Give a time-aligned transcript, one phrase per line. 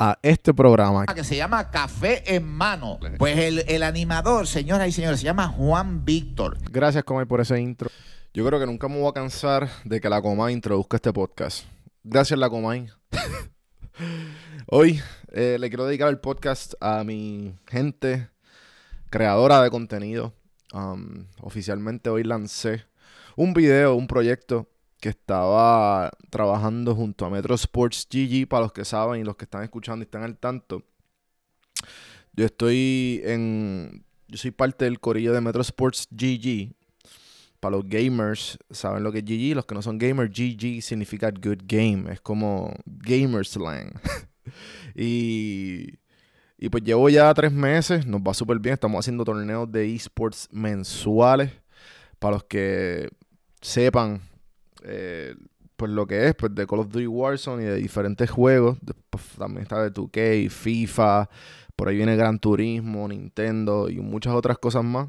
[0.00, 1.04] a este programa.
[1.04, 2.98] Que se llama Café en Mano.
[3.18, 6.56] Pues el, animador, señoras y señores, se llama Juan Víctor.
[6.70, 7.90] Gracias, Comay, por ese intro.
[8.32, 11.66] Yo creo que nunca me voy a cansar de que la Comay introduzca este podcast.
[12.02, 12.88] Gracias, la Comay.
[14.68, 15.02] Hoy
[15.32, 18.30] eh, le quiero dedicar el podcast a mi gente
[19.10, 20.32] creadora de contenido.
[20.72, 22.84] Um, oficialmente hoy lancé
[23.36, 24.68] un video, un proyecto
[25.00, 29.44] que estaba trabajando junto a Metro Sports GG, para los que saben y los que
[29.44, 30.84] están escuchando y están al tanto.
[32.32, 34.04] Yo estoy en.
[34.28, 36.72] Yo soy parte del corillo de Metro Sports GG.
[37.58, 39.54] Para los gamers, saben lo que es GG.
[39.56, 42.10] Los que no son gamers, GG significa good game.
[42.12, 43.92] Es como gamer slang.
[44.94, 45.98] y.
[46.62, 48.74] Y pues llevo ya tres meses, nos va súper bien.
[48.74, 51.50] Estamos haciendo torneos de esports mensuales.
[52.18, 53.08] Para los que
[53.62, 54.20] sepan,
[54.82, 55.34] eh,
[55.76, 58.78] pues lo que es, pues de Call of Duty Warzone y de diferentes juegos.
[59.08, 61.28] Pues, también está de 2K, FIFA,
[61.76, 65.08] por ahí viene Gran Turismo, Nintendo y muchas otras cosas más.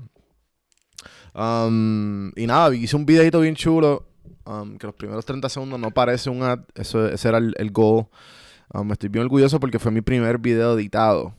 [1.33, 4.07] Um, y nada, hice un videito bien chulo.
[4.45, 6.59] Um, que los primeros 30 segundos no parece un ad.
[6.75, 8.07] Eso, ese era el, el goal.
[8.73, 11.33] Um, estoy bien orgulloso porque fue mi primer video editado.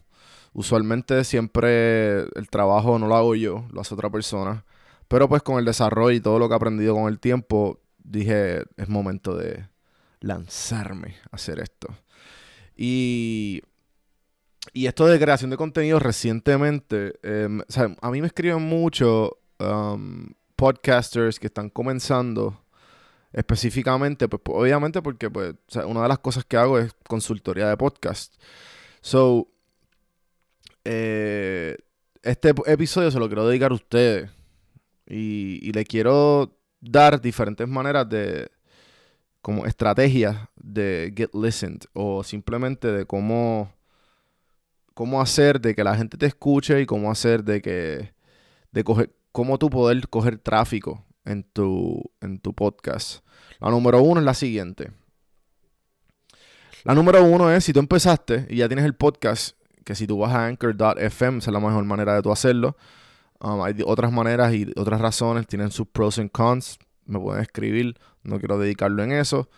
[0.53, 4.65] Usualmente siempre el trabajo no lo hago yo, lo hace otra persona.
[5.09, 8.65] Pero pues con el desarrollo y todo lo que he aprendido con el tiempo, dije,
[8.77, 9.69] es momento de
[10.21, 11.89] lanzarme a hacer esto.
[12.77, 13.63] Y,
[14.73, 17.61] y esto de creación de contenido recientemente, em,
[18.01, 22.63] a mí me escriben mucho um, podcasters que están comenzando
[23.33, 25.55] específicamente, pues, obviamente porque pues,
[25.87, 28.35] una de las cosas que hago es consultoría de podcast.
[29.01, 29.49] So,
[30.85, 31.77] eh,
[32.23, 34.31] este episodio se lo quiero dedicar a ustedes.
[35.07, 38.51] Y, y le quiero dar diferentes maneras de,
[39.41, 43.73] como estrategias de get listened o simplemente de cómo,
[44.93, 48.13] cómo hacer de que la gente te escuche y cómo hacer de que,
[48.73, 53.25] de coger, cómo tú poder coger tráfico en tu, en tu podcast.
[53.61, 54.91] La número uno es la siguiente.
[56.85, 60.19] La número uno es si tú empezaste y ya tienes el podcast, que si tú
[60.19, 62.77] vas a anchor.fm, es la mejor manera de tú hacerlo.
[63.43, 66.79] Um, hay otras maneras y otras razones, tienen sus pros y cons.
[67.05, 69.51] Me pueden escribir, no quiero dedicarlo en eso.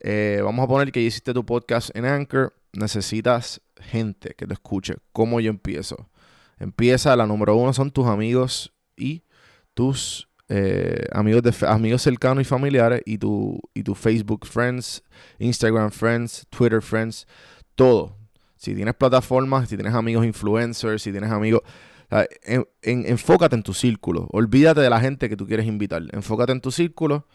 [0.00, 2.54] Eh, vamos a poner que hiciste tu podcast en Anchor.
[2.74, 4.96] Necesitas gente que te escuche.
[5.12, 6.10] ¿Cómo yo empiezo?
[6.58, 9.22] Empieza, la número uno son tus amigos y
[9.72, 15.02] tus eh, amigos, de, amigos cercanos y familiares y tu, y tu Facebook Friends,
[15.38, 17.26] Instagram Friends, Twitter Friends,
[17.74, 18.18] todo.
[18.56, 21.62] Si tienes plataformas, si tienes amigos influencers, si tienes amigos
[22.82, 24.28] enfócate en tu círculo.
[24.30, 26.02] Olvídate de la gente que tú quieres invitar.
[26.12, 27.26] Enfócate en tu círculo.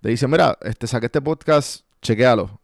[0.00, 2.60] Te dice, mira, este, saqué este podcast, chequealo.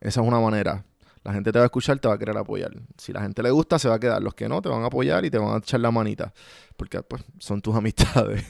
[0.00, 0.84] Esa es una manera.
[1.24, 2.70] La gente te va a escuchar, te va a querer apoyar.
[2.96, 4.22] Si la gente le gusta, se va a quedar.
[4.22, 6.32] Los que no, te van a apoyar y te van a echar la manita.
[6.76, 8.44] Porque pues, son tus amistades.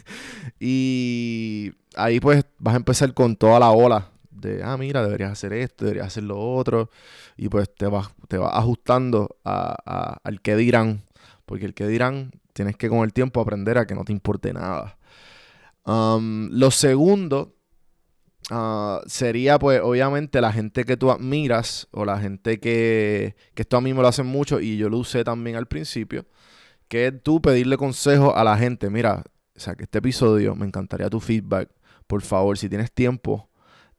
[0.60, 5.52] y ahí pues vas a empezar con toda la ola de, ah, mira, deberías hacer
[5.52, 6.90] esto, deberías hacer lo otro.
[7.36, 11.02] Y pues te vas, te vas ajustando a, al que dirán.
[11.48, 14.52] Porque el que dirán, tienes que con el tiempo aprender a que no te importe
[14.52, 14.98] nada.
[15.84, 17.58] Um, lo segundo
[18.50, 23.76] Ah, sería pues obviamente la gente que tú admiras o la gente que, que esto
[23.76, 26.26] a mí me lo hacen mucho y yo lo usé también al principio,
[26.88, 29.24] que es tú pedirle consejo a la gente, mira,
[29.54, 31.70] o sea, que este episodio me encantaría tu feedback,
[32.06, 33.50] por favor, si tienes tiempo,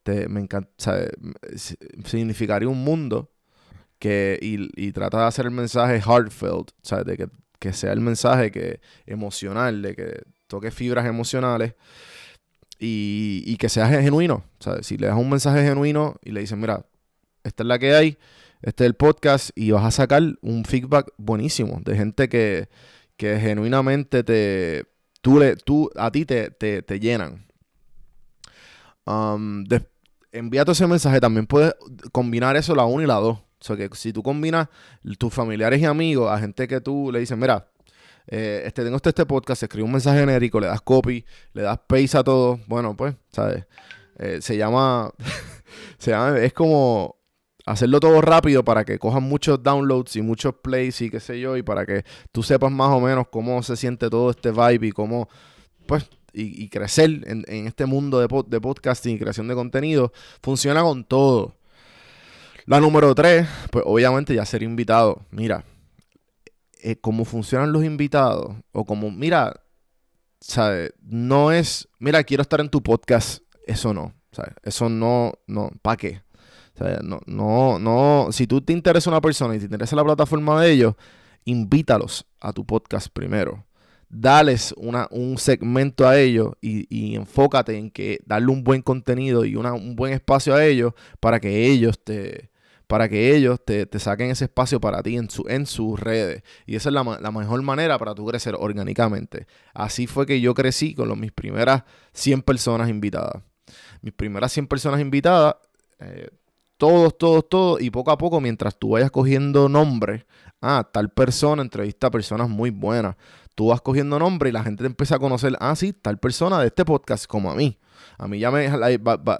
[0.01, 0.71] te, me encanta,
[2.05, 3.31] significaría un mundo
[3.99, 7.05] que, y, trata de hacer el mensaje heartfelt, ¿sabes?
[7.05, 7.27] De que,
[7.59, 11.75] que sea el mensaje que emocional, de que toque fibras emocionales
[12.79, 14.43] y, que sea genuino.
[14.81, 16.85] Si le das un mensaje genuino y le dices, mira,
[17.43, 18.17] esta es la que hay,
[18.61, 22.69] este es el podcast, y vas a sacar un feedback buenísimo de gente que,
[23.17, 24.85] genuinamente te,
[25.21, 27.45] tú le, tú, a ti te, te, llenan.
[29.05, 29.65] Um,
[30.31, 31.75] envíate ese mensaje, también puedes
[32.11, 33.39] combinar eso la 1 y la 2.
[33.61, 34.69] O sea que si tú combinas
[35.17, 37.67] tus familiares y amigos a gente que tú le dices, mira,
[38.31, 41.79] eh, este, tengo este, este podcast, escribe un mensaje genérico, le das copy, le das
[41.87, 42.59] paste a todo.
[42.67, 43.65] Bueno, pues, ¿sabes?
[44.19, 45.11] Eh, se llama,
[45.97, 47.17] se llama, es como
[47.65, 51.57] hacerlo todo rápido para que cojan muchos downloads y muchos plays y qué sé yo,
[51.57, 54.91] y para que tú sepas más o menos cómo se siente todo este vibe y
[54.91, 55.27] cómo,
[55.85, 60.13] pues, y, crecer en, este mundo de, de podcasting y creación de contenido,
[60.43, 61.55] funciona con todo.
[62.69, 65.25] La número tres, pues obviamente ya ser invitado.
[65.31, 65.63] Mira,
[66.83, 69.59] eh, cómo funcionan los invitados, o como, mira,
[70.39, 70.93] ¿sabes?
[71.01, 74.53] No es, mira, quiero estar en tu podcast, eso no, ¿sabes?
[74.61, 76.21] Eso no, no, ¿para qué?
[77.01, 80.71] No, no, no, si tú te interesa una persona y te interesa la plataforma de
[80.71, 80.93] ellos,
[81.45, 83.65] invítalos a tu podcast primero.
[84.09, 89.55] Dales una, un segmento a ellos y, enfócate en que darle un buen contenido y
[89.55, 92.51] un buen espacio a ellos para que ellos te,
[92.89, 96.41] para que ellos te, saquen ese espacio para ti en, su, en sus redes.
[96.65, 99.45] Y esa es la, mejor manera para tú crecer orgánicamente.
[99.75, 101.83] Así fue que yo crecí con mis primeras
[102.13, 103.43] 100 personas invitadas.
[104.01, 105.57] Mis primeras 100 personas invitadas,
[105.99, 106.29] eh,
[106.77, 110.25] todos, todos, todos, y poco a poco, mientras tú vayas cogiendo nombre,
[110.59, 113.17] ah, tal persona entrevista a personas muy buenas.
[113.53, 116.59] Tú vas cogiendo nombre y la gente te empieza a conocer, ah, sí, tal persona
[116.59, 117.77] de este podcast como a mí.
[118.17, 118.67] A mí ya me,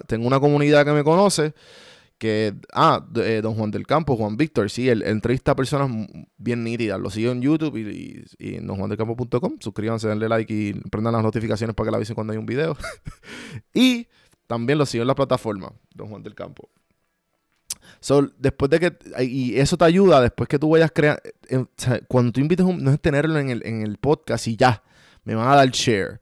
[0.06, 1.52] tengo una comunidad que me conoce
[2.20, 5.90] que, ah, eh, don Juan del Campo, Juan Víctor, sí, él, entrevista a personas
[6.36, 7.00] bien nítidas.
[7.00, 9.56] Lo sigo en YouTube y, y, en donjuandelcampo.com.
[9.58, 12.76] Suscríbanse, denle like y prendan las notificaciones para que la avisen cuando hay un video.
[13.74, 14.06] y
[14.46, 16.68] también lo sigo en la plataforma, don Juan del Campo.
[18.00, 21.64] So, después de que, y eso te ayuda después que tú vayas creando, eh,
[22.06, 24.82] cuando tú invites, un, no es tenerlo en el, en el podcast y ya,
[25.24, 26.20] me van a dar share.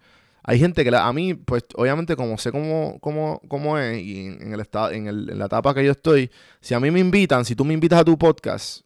[0.49, 4.55] Hay gente que a mí, pues obviamente como sé cómo, cómo, cómo es y en,
[4.55, 6.31] el estado, en, el, en la etapa que yo estoy,
[6.63, 8.81] si a mí me invitan, si tú me invitas a tu podcast,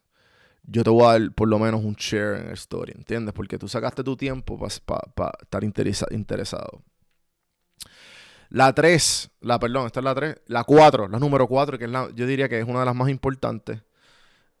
[0.63, 3.33] yo te voy a dar por lo menos un share en el story, ¿entiendes?
[3.33, 6.83] Porque tú sacaste tu tiempo para estar interesado.
[8.49, 11.91] La 3, la perdón, esta es la 3, la 4, la número 4, que es
[11.91, 13.79] la, yo diría que es una de las más importantes,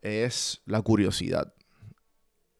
[0.01, 1.53] es la curiosidad.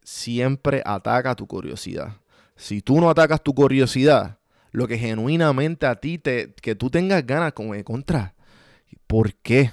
[0.03, 2.17] Siempre ataca tu curiosidad.
[2.55, 4.37] Si tú no atacas tu curiosidad,
[4.73, 8.33] lo que genuinamente a ti te, que tú tengas ganas como de contra,
[9.07, 9.71] ¿por qué?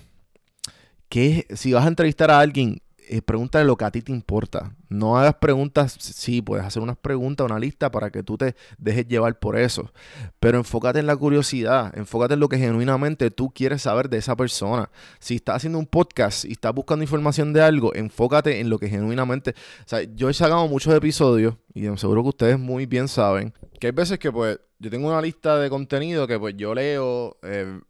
[1.09, 1.47] ¿Qué?
[1.55, 4.77] Si vas a entrevistar a alguien, eh, pregúntale lo que a ti te importa.
[4.89, 9.09] No hagas preguntas, sí, puedes hacer unas preguntas, una lista para que tú te dejes
[9.09, 9.91] llevar por eso.
[10.39, 14.37] Pero enfócate en la curiosidad, enfócate en lo que genuinamente tú quieres saber de esa
[14.37, 14.91] persona.
[15.19, 18.89] Si estás haciendo un podcast y estás buscando información de algo, enfócate en lo que
[18.89, 19.55] genuinamente...
[19.85, 23.87] O sea, yo he sacado muchos episodios y seguro que ustedes muy bien saben que
[23.89, 27.81] hay veces que pues yo tengo una lista de contenido que pues yo leo, eh,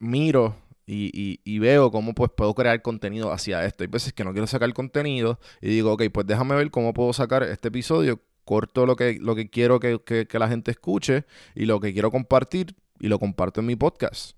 [0.00, 0.56] miro
[0.86, 3.84] y, veo cómo pues puedo crear contenido hacia esto.
[3.84, 7.12] Hay veces que no quiero sacar contenido y digo, ok, pues déjame ver cómo puedo
[7.12, 11.80] sacar este episodio, corto lo que, lo que quiero que, la gente escuche y lo
[11.80, 14.36] que quiero compartir y lo comparto en mi podcast.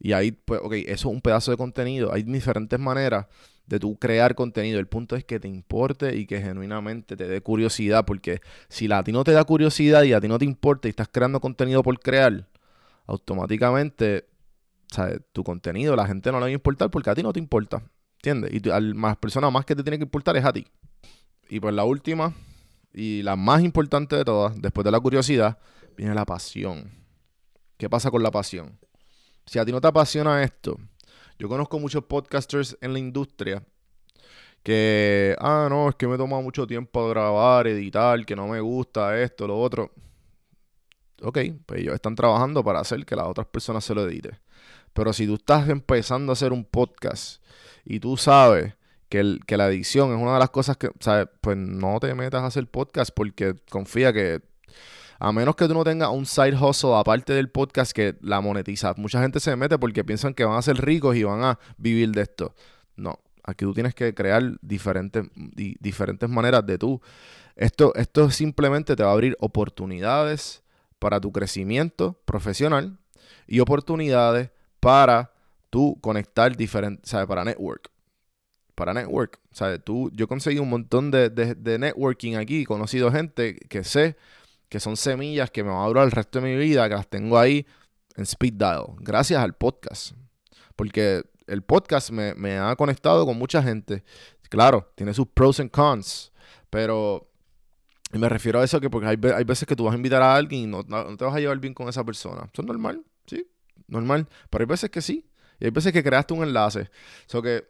[0.00, 2.12] Y ahí, pues, ok, eso es un pedazo de contenido.
[2.12, 3.26] Hay diferentes maneras
[3.68, 4.78] de tú crear contenido.
[4.78, 9.02] El punto es que te importe y que genuinamente te dé curiosidad, porque si a
[9.02, 11.82] ti no te da curiosidad y a ti no te importa y estás creando contenido
[11.82, 12.48] por crear,
[13.06, 14.26] automáticamente
[14.88, 17.38] sea, tu contenido, la gente no le va a importar porque a ti no te
[17.38, 17.82] importa.
[18.16, 18.52] ¿Entiendes?
[18.52, 20.66] Y a más persona más que te tiene que importar es a ti.
[21.48, 22.34] Y pues la última,
[22.92, 25.58] y la más importante de todas, después de la curiosidad,
[25.96, 26.90] viene la pasión.
[27.76, 28.78] ¿Qué pasa con la pasión?
[29.46, 30.78] Si a ti no te apasiona esto,
[31.38, 33.62] yo conozco muchos podcasters en la industria
[34.62, 39.20] que, ah, no, es que me toma mucho tiempo grabar, editar, que no me gusta
[39.20, 39.92] esto, lo otro.
[41.22, 44.38] Ok, pues ellos están trabajando para hacer que las otras personas se lo editen.
[44.92, 47.42] Pero si tú estás empezando a hacer un podcast
[47.84, 48.74] y tú sabes
[49.08, 51.28] que, el, que la edición es una de las cosas que, ¿sabes?
[51.40, 54.42] Pues no te metas a hacer podcast porque confía que
[55.18, 58.94] a menos que tú no tengas un side hustle aparte del podcast que la monetiza.
[58.96, 62.12] Mucha gente se mete porque piensan que van a ser ricos y van a vivir
[62.12, 62.54] de esto.
[62.96, 65.24] No, aquí tú tienes que crear diferentes,
[65.80, 67.00] diferentes maneras de tú.
[67.56, 70.62] Esto, esto simplemente te va a abrir oportunidades
[70.98, 72.98] para tu crecimiento profesional
[73.46, 75.32] y oportunidades para
[75.70, 77.26] tú conectar diferentes, ¿sabes?
[77.26, 77.90] Para network.
[78.74, 79.40] Para network.
[79.50, 79.82] ¿Sabes?
[79.84, 84.16] Tú, yo conseguí un montón de, de, networking aquí, conocido gente que sé
[84.68, 87.08] que son semillas que me van a durar el resto de mi vida, que las
[87.08, 87.66] tengo ahí
[88.16, 90.12] en speed dial, gracias al podcast.
[90.76, 94.04] Porque el podcast me, me ha conectado con mucha gente.
[94.48, 96.32] Claro, tiene sus pros and cons,
[96.70, 97.28] pero
[98.12, 100.34] me refiero a eso que porque hay, hay, veces que tú vas a invitar a
[100.34, 102.48] alguien y no, no, te vas a llevar bien con esa persona.
[102.52, 103.46] Eso es normal, sí,
[103.86, 104.26] normal.
[104.48, 105.26] Pero hay veces que sí.
[105.60, 106.90] Y hay veces que creaste un enlace.
[107.26, 107.68] So que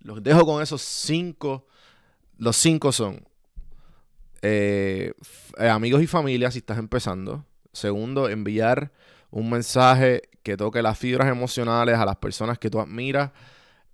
[0.00, 1.66] los dejo con esos cinco.
[2.36, 3.24] Los cinco son
[4.42, 5.12] eh,
[5.58, 7.46] eh, amigos y familia si estás empezando.
[7.72, 8.92] Segundo, enviar
[9.30, 13.30] un mensaje que toque las fibras emocionales a las personas que tú admiras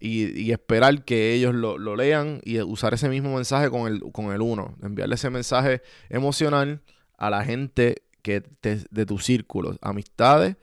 [0.01, 4.41] y, esperar que ellos lo, lean y usar ese mismo mensaje con el, con el
[4.41, 4.77] uno.
[4.83, 6.83] Enviarle ese mensaje emocional
[7.19, 10.57] a la gente que de tu círculo, amistades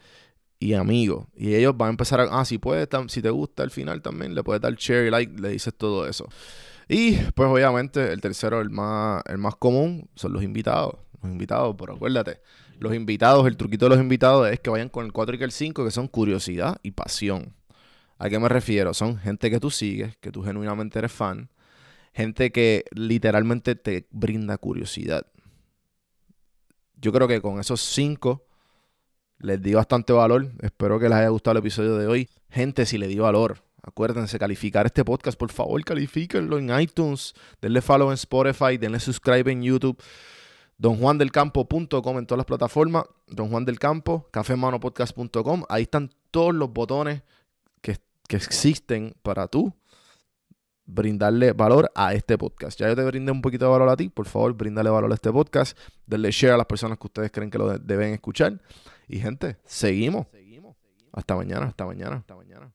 [0.60, 1.28] y amigos.
[1.36, 4.34] Y ellos van a empezar a, ah, si puedes, si te gusta al final también,
[4.34, 6.28] le puedes dar share y like, le dices todo eso.
[6.88, 10.96] Y pues obviamente el tercero, el más, el más común, son los invitados.
[11.22, 12.40] Los invitados, pero acuérdate,
[12.80, 15.52] los invitados, el truquito de los invitados es que vayan con el 4 y el
[15.52, 17.56] 5, que son curiosidad y pasión.
[18.18, 18.94] ¿A qué me refiero?
[18.94, 21.50] Son gente que tú sigues, que tú genuinamente eres fan,
[22.14, 25.26] gente que literalmente te brinda curiosidad.
[26.98, 28.46] Yo creo que con esos cinco
[29.40, 30.52] les di bastante valor.
[30.62, 32.30] Espero que les haya gustado el episodio de hoy.
[32.50, 37.82] Gente, si le di valor, acuérdense calificar este podcast, por favor, califíquenlo en iTunes, denle
[37.82, 40.02] follow en Spotify, denle subscribe en YouTube
[40.78, 47.22] donjuandelcampo.com en todas las plataformas, Don Juan del Campo, cafemanopodcast.com, ahí están todos los botones
[47.82, 49.72] que existen para tú
[50.86, 52.80] brindarle valor a este podcast.
[52.80, 55.16] Ya yo te brindé un poquito de valor a ti, por favor, bríndale valor a
[55.16, 58.62] este podcast, denle share a las personas que ustedes creen que lo deben escuchar.
[59.08, 60.28] Y gente, seguimos.
[61.12, 62.75] Hasta mañana, hasta mañana, hasta mañana.